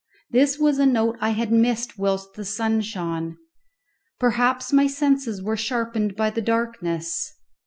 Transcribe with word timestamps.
This 0.31 0.57
was 0.57 0.79
a 0.79 0.87
note 0.87 1.15
I 1.21 1.29
had 1.29 1.51
missed 1.51 1.99
whilst 1.99 2.33
the 2.33 2.43
sun 2.43 2.81
shone. 2.81 3.37
Perhaps 4.19 4.73
my 4.73 4.87
senses 4.87 5.43
were 5.43 5.55
sharpened 5.55 6.15
by 6.15 6.31
the 6.31 6.41
darkness. 6.41 7.31